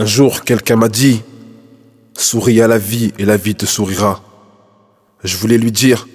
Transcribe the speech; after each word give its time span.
Un 0.00 0.06
jour, 0.06 0.44
quelqu'un 0.44 0.76
m'a 0.76 0.88
dit 0.88 1.22
Souris 2.16 2.60
à 2.62 2.68
la 2.68 2.78
vie 2.78 3.12
et 3.18 3.24
la 3.24 3.36
vie 3.36 3.56
te 3.56 3.66
sourira. 3.66 4.22
Je 5.24 5.36
voulais 5.36 5.58
lui 5.58 5.72
dire 5.72 6.06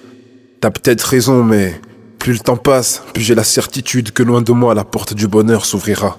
T'as 0.62 0.72
peut-être 0.72 1.02
raison, 1.02 1.44
mais 1.44 1.82
plus 2.18 2.32
le 2.32 2.40
temps 2.40 2.56
passe, 2.56 3.04
plus 3.14 3.22
j'ai 3.22 3.36
la 3.36 3.44
certitude 3.44 4.12
que 4.12 4.24
loin 4.24 4.42
de 4.42 4.54
moi 4.54 4.74
la 4.74 4.86
porte 4.86 5.14
du 5.14 5.28
bonheur 5.28 5.66
s'ouvrira. 5.66 6.18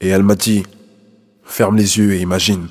Et 0.00 0.06
elle 0.06 0.22
m'a 0.22 0.36
dit 0.36 0.62
Ferme 1.42 1.76
les 1.76 1.98
yeux 1.98 2.14
et 2.14 2.20
imagine. 2.20 2.68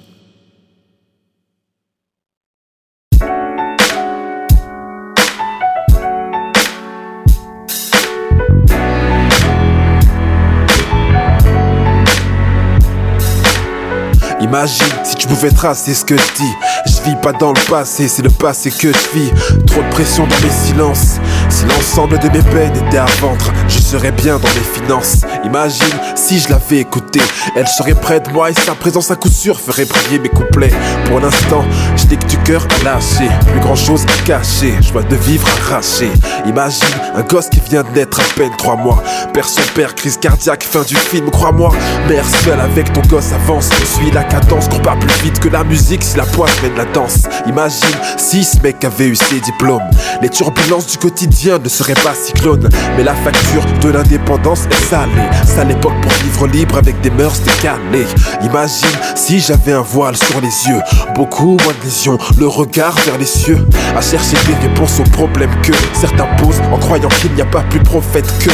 Imagine 14.46 14.86
si 15.04 15.16
tu 15.16 15.28
pouvais 15.28 15.50
tracer 15.50 15.96
ce 15.96 16.06
que 16.06 16.16
je 16.16 16.34
dis. 16.38 16.54
Je 16.86 17.10
vis 17.10 17.16
pas 17.16 17.34
dans 17.34 17.52
le 17.52 17.68
passé, 17.68 18.08
c'est 18.08 18.22
le 18.22 18.30
passé 18.30 18.70
que 18.70 18.90
je 18.94 19.20
vis. 19.20 19.32
Trop 19.66 19.82
de 19.82 19.90
pression 19.90 20.28
dans 20.28 20.40
mes 20.46 20.52
silences. 20.52 21.20
Si 21.50 21.66
l'ensemble 21.66 22.20
de 22.20 22.28
mes 22.30 22.42
peines 22.42 22.76
était 22.88 22.98
à 22.98 23.06
vendre, 23.22 23.52
je 23.68 23.80
serais 23.80 24.12
bien 24.12 24.38
dans 24.38 24.48
mes 24.50 24.82
finances. 24.82 25.22
Imagine 25.44 25.94
si 26.16 26.40
je 26.40 26.50
l'avais 26.50 26.80
écoutée, 26.80 27.22
elle 27.56 27.68
serait 27.68 27.94
près 27.94 28.20
de 28.20 28.30
moi 28.30 28.50
et 28.50 28.54
sa 28.54 28.74
présence 28.74 29.12
à 29.12 29.16
coup 29.16 29.30
sûr 29.30 29.60
ferait 29.60 29.86
briller 29.86 30.20
mes 30.20 30.30
couplets. 30.30 30.74
Pour 31.06 31.20
l'instant, 31.20 31.64
je 31.96 32.06
n'ai 32.08 32.18
que 32.18 32.26
du 32.26 32.38
cœur 32.40 32.68
à 32.80 32.84
lâcher, 32.84 33.30
plus 33.52 33.60
grand 33.60 33.76
chose 33.76 34.04
à 34.04 34.26
cacher, 34.26 34.74
joie 34.82 35.04
de 35.04 35.16
vivre 35.16 35.48
arraché. 35.62 36.12
Imagine 36.46 36.88
un 37.16 37.22
gosse 37.22 37.50
qui 37.50 37.60
vient 37.60 37.84
de 37.84 37.90
naître 37.90 38.20
à 38.20 38.24
peine 38.36 38.52
trois 38.58 38.76
mois, 38.76 39.02
perd 39.34 39.48
son 39.48 39.62
père, 39.76 39.96
crise 39.96 40.18
cardiaque, 40.18 40.64
fin 40.64 40.82
du 40.82 40.96
film, 40.96 41.30
crois-moi. 41.30 41.72
Mère 42.10 42.26
seule 42.44 42.60
avec 42.60 42.92
ton 42.94 43.02
gosse 43.02 43.32
avance, 43.34 43.70
suis 43.86 44.12
la 44.12 44.24
cadence, 44.24 44.68
court 44.68 44.82
pas 44.82 44.96
plus 44.96 45.24
vite 45.24 45.40
que 45.40 45.50
la 45.50 45.64
musique 45.64 46.04
si 46.04 46.18
la 46.18 46.26
poisse 46.26 46.62
mène 46.64 46.76
la 46.76 46.86
danse. 46.86 47.24
Imagine 47.48 47.96
si 48.18 48.44
ce 48.44 48.60
mec 48.62 48.84
avait 48.84 49.08
eu 49.08 49.16
ses 49.16 49.40
diplômes, 49.40 49.88
les 50.22 50.30
turbulences 50.30 50.88
du 50.88 50.98
quotidien 50.98 51.35
ne 51.44 51.70
seraient 51.70 51.94
pas 51.94 52.16
cyclones, 52.16 52.70
mais 52.96 53.04
la 53.04 53.14
facture 53.14 53.64
de 53.82 53.90
l'indépendance 53.90 54.62
est 54.72 54.86
salée. 54.90 55.12
Sale 55.46 55.72
époque 55.72 55.94
pour 56.02 56.12
vivre 56.24 56.48
libre 56.48 56.78
avec 56.78 57.00
des 57.02 57.12
mœurs 57.12 57.40
décalées. 57.42 58.08
Imagine 58.42 58.88
si 59.16 59.40
j'avais 59.40 59.74
un 59.74 59.82
voile 59.82 60.16
sur 60.16 60.40
les 60.42 60.48
yeux, 60.48 60.82
beaucoup 61.14 61.58
moins 61.64 61.74
de 61.80 61.84
lésions, 61.84 62.18
le 62.40 62.48
regard 62.48 62.96
vers 63.06 63.18
les 63.18 63.26
cieux, 63.26 63.60
à 63.96 64.02
chercher 64.02 64.38
des 64.48 64.68
réponses 64.68 65.00
aux 65.00 65.12
problèmes 65.12 65.54
que 65.62 65.74
certains 65.94 66.28
posent 66.38 66.62
en 66.72 66.78
croyant 66.78 67.10
qu'il 67.10 67.34
n'y 67.34 67.42
a 67.42 67.46
pas 67.46 67.64
plus 67.70 67.82
prophète 67.82 68.32
que. 68.40 68.50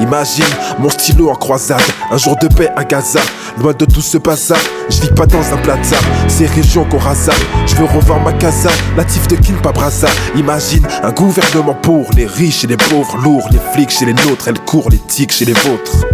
Imagine 0.00 0.44
mon 0.78 0.88
stylo 0.88 1.30
en 1.30 1.34
croisade, 1.34 1.80
un 2.10 2.16
jour 2.16 2.36
de 2.36 2.48
paix 2.48 2.70
à 2.74 2.84
Gaza, 2.84 3.20
loin 3.58 3.72
de 3.72 3.84
tout 3.84 4.00
ce 4.00 4.18
bazar. 4.18 4.58
Je 4.88 5.00
vis 5.00 5.10
pas 5.10 5.26
dans 5.26 5.52
un 5.52 5.56
plaza, 5.58 5.96
ces 6.28 6.46
régions 6.46 6.84
qu'on 6.84 6.98
rasa. 6.98 7.32
Je 7.66 7.74
veux 7.76 7.84
revoir 7.84 8.20
ma 8.20 8.32
casa, 8.32 8.70
natif 8.96 9.28
de 9.28 9.36
Kinpabrasa. 9.36 10.08
Imagine 10.36 10.86
un 11.02 11.10
gouvernement 11.10 11.74
pour 11.74 12.10
les 12.16 12.26
riches 12.26 12.64
et 12.64 12.66
les 12.66 12.76
pauvres, 12.76 13.16
lourds, 13.18 13.48
les 13.50 13.60
flics 13.72 13.90
chez 13.90 14.06
les 14.06 14.14
nôtres, 14.14 14.48
elles 14.48 14.60
courent 14.60 14.90
les 14.90 14.98
tics 14.98 15.32
chez 15.32 15.44
les 15.44 15.52
vôtres. 15.52 16.06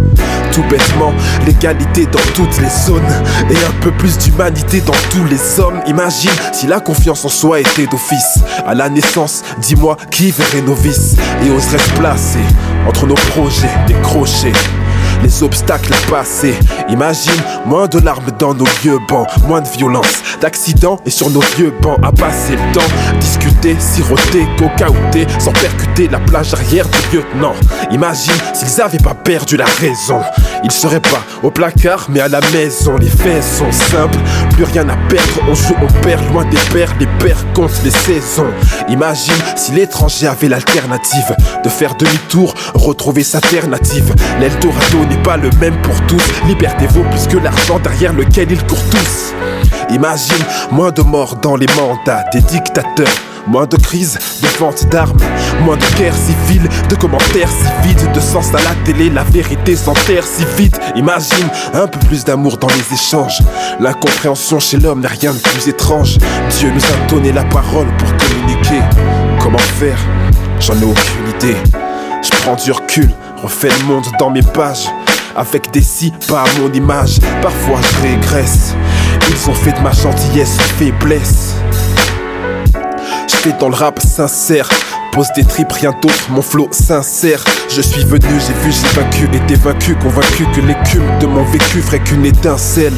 Tout 0.52 0.64
bêtement, 0.70 1.12
l'égalité 1.46 2.06
dans 2.06 2.18
toutes 2.34 2.58
les 2.60 2.70
zones 2.86 3.02
et 3.50 3.56
un 3.56 3.80
peu 3.80 3.90
plus 3.92 4.18
d'humanité 4.18 4.80
dans 4.80 4.92
tous 5.10 5.24
les 5.30 5.60
hommes. 5.60 5.80
Imagine 5.86 6.32
si 6.52 6.66
la 6.66 6.80
confiance 6.80 7.24
en 7.24 7.28
soi 7.28 7.60
était 7.60 7.86
d'office. 7.86 8.40
À 8.66 8.74
la 8.74 8.88
naissance, 8.88 9.42
dis-moi 9.60 9.96
qui 10.10 10.30
verrait 10.30 10.62
nos 10.62 10.74
vices? 10.74 11.16
Et 11.44 11.50
oserait 11.50 11.78
se 11.78 11.90
placer 11.90 12.38
entre 12.88 13.06
nos 13.06 13.14
projets, 13.14 13.70
des 13.86 13.94
crochets 14.02 14.52
les 15.22 15.42
obstacles 15.42 15.92
à 15.92 16.10
passer. 16.10 16.54
Imagine 16.88 17.40
moins 17.66 17.86
de 17.86 17.98
larmes 17.98 18.30
dans 18.38 18.54
nos 18.54 18.66
vieux 18.82 18.98
bancs, 19.08 19.28
moins 19.46 19.60
de 19.60 19.68
violence, 19.68 20.22
d'accidents 20.40 20.98
et 21.04 21.10
sur 21.10 21.30
nos 21.30 21.40
vieux 21.56 21.72
bancs 21.82 21.98
à 22.02 22.12
passer 22.12 22.52
le 22.52 22.72
temps. 22.72 23.18
Discuter, 23.20 23.76
siroter, 23.78 24.46
cocaouter, 24.58 25.26
sans 25.38 25.52
percuter 25.52 26.08
la 26.08 26.18
plage 26.18 26.54
arrière 26.54 26.86
du 26.88 27.16
lieutenant. 27.16 27.54
Imagine 27.90 28.34
s'ils 28.54 28.80
avaient 28.80 28.98
pas 28.98 29.14
perdu 29.14 29.56
la 29.56 29.64
raison. 29.64 30.20
Ils 30.64 30.72
seraient 30.72 31.00
pas 31.00 31.22
au 31.42 31.50
placard 31.50 32.06
mais 32.08 32.20
à 32.20 32.28
la 32.28 32.40
maison. 32.52 32.96
Les 32.96 33.08
faits 33.08 33.42
sont 33.42 33.72
simples, 33.72 34.18
plus 34.50 34.64
rien 34.64 34.88
à 34.88 34.96
perdre. 35.08 35.40
On 35.48 35.54
joue, 35.54 35.74
on 35.82 36.02
perd 36.04 36.22
loin 36.32 36.44
des 36.44 36.58
pères, 36.72 36.94
les 36.98 37.08
pères 37.18 37.44
comptent 37.54 37.82
les 37.84 37.90
saisons. 37.90 38.50
Imagine 38.88 39.34
si 39.56 39.72
l'étranger 39.72 40.26
avait 40.26 40.48
l'alternative 40.48 41.36
de 41.64 41.68
faire 41.68 41.94
demi-tour, 41.96 42.54
retrouver 42.74 43.22
sa 43.22 43.40
terre 43.40 43.68
native. 43.68 44.14
L'Eldorado 44.40 45.04
n'est 45.08 45.22
pas 45.22 45.36
le 45.36 45.50
même 45.60 45.80
pour 45.82 46.00
tous. 46.06 46.22
Liberté 46.46 46.86
vaut 46.86 47.04
plus 47.10 47.26
que 47.26 47.36
l'argent 47.36 47.78
derrière 47.78 48.12
lequel 48.12 48.50
ils 48.50 48.64
courent 48.64 48.90
tous. 48.90 49.34
Imagine 49.90 50.44
moins 50.70 50.90
de 50.90 51.02
morts 51.02 51.36
dans 51.36 51.56
les 51.56 51.66
mandats 51.76 52.24
des 52.32 52.40
dictateurs. 52.40 53.08
Moins 53.46 53.66
de 53.66 53.76
crises, 53.76 54.18
de 54.42 54.48
vente 54.58 54.86
d'armes, 54.90 55.16
moins 55.62 55.76
de 55.76 55.96
guerres 55.96 56.14
civiles, 56.14 56.68
de 56.90 56.94
commentaires 56.94 57.48
si 57.48 57.88
vides, 57.88 58.12
de 58.12 58.20
sens 58.20 58.48
à 58.50 58.58
la 58.58 58.74
télé, 58.84 59.08
la 59.08 59.24
vérité 59.24 59.74
s'enterre 59.74 60.24
si 60.24 60.44
vite. 60.58 60.78
Imagine 60.96 61.48
un 61.72 61.86
peu 61.86 61.98
plus 62.00 62.24
d'amour 62.24 62.58
dans 62.58 62.68
les 62.68 62.94
échanges. 62.94 63.40
L'incompréhension 63.80 64.60
chez 64.60 64.76
l'homme 64.76 65.00
n'est 65.00 65.08
rien 65.08 65.32
de 65.32 65.38
plus 65.38 65.66
étrange. 65.66 66.18
Dieu 66.58 66.70
nous 66.70 66.84
a 66.84 67.08
donné 67.08 67.32
la 67.32 67.44
parole 67.44 67.86
pour 67.96 68.08
communiquer. 68.18 68.82
Comment 69.40 69.56
faire? 69.58 69.98
J'en 70.60 70.74
ai 70.74 70.84
aucune 70.84 71.28
idée. 71.34 71.56
Je 72.22 72.30
prends 72.42 72.56
du 72.56 72.70
recul, 72.70 73.10
refais 73.42 73.70
le 73.80 73.86
monde 73.86 74.04
dans 74.18 74.28
mes 74.28 74.42
pages. 74.42 74.88
Avec 75.36 75.70
des 75.70 75.82
si 75.82 76.12
pas 76.28 76.42
à 76.42 76.60
mon 76.60 76.70
image, 76.72 77.18
parfois 77.40 77.78
je 77.80 78.08
régresse. 78.08 78.74
Ils 79.28 79.50
ont 79.50 79.54
fait 79.54 79.72
de 79.72 79.80
ma 79.80 79.92
gentillesse 79.92 80.56
faiblesse. 80.78 81.54
Je 83.28 83.36
fais 83.36 83.52
dans 83.58 83.68
le 83.68 83.74
rap 83.74 84.00
sincère. 84.00 84.68
Pose 85.12 85.28
des 85.34 85.44
tripes, 85.44 85.72
rien 85.72 85.92
d'autre, 86.02 86.30
mon 86.30 86.42
flow 86.42 86.68
sincère. 86.70 87.44
Je 87.68 87.80
suis 87.80 88.04
venu, 88.04 88.22
j'ai 88.22 88.52
vu, 88.64 88.72
j'ai 88.72 89.00
vaincu, 89.00 89.28
été 89.32 89.54
vaincu, 89.54 89.94
convaincu 89.96 90.44
que 90.54 90.60
l'écume 90.60 91.18
de 91.20 91.26
mon 91.26 91.44
vécu 91.44 91.80
ferait 91.80 92.00
qu'une 92.00 92.26
étincelle. 92.26 92.94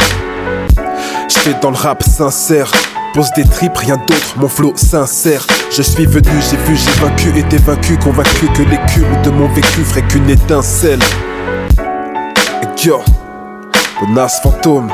Je 1.28 1.38
fais 1.38 1.54
dans 1.62 1.70
le 1.70 1.76
rap 1.76 2.02
sincère. 2.02 2.70
Pose 3.14 3.30
des 3.34 3.44
tripes, 3.44 3.76
rien 3.76 3.96
d'autre, 3.96 4.34
mon 4.36 4.48
flow 4.48 4.72
sincère. 4.76 5.46
Je 5.70 5.82
suis 5.82 6.06
venu, 6.06 6.30
j'ai 6.50 6.56
vu, 6.58 6.76
j'ai 6.76 7.00
vaincu, 7.00 7.38
été 7.38 7.56
vaincu, 7.58 7.96
convaincu 7.98 8.46
que 8.54 8.62
l'écume 8.62 9.22
de 9.24 9.30
mon 9.30 9.48
vécu 9.48 9.82
ferait 9.84 10.02
qu'une 10.02 10.30
étincelle. 10.30 11.00
Yo, 12.82 13.02
Bonas 14.00 14.40
fantôme, 14.42 14.90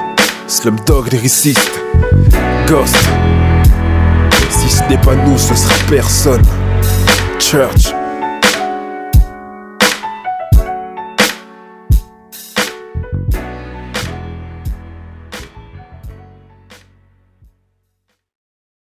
Slumdog 0.49 1.11
lyriciste, 1.11 1.81
Ghost. 2.69 2.97
Si 4.49 4.69
ce 4.69 4.83
n'est 4.89 5.01
pas 5.01 5.17
nous, 5.17 5.37
ce 5.37 5.55
sera 5.57 5.75
personne. 5.89 6.43
Church. 7.41 7.96